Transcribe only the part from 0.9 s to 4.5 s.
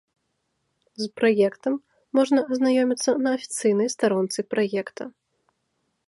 З праектам можна азнаёміцца на афіцыйнай старонцы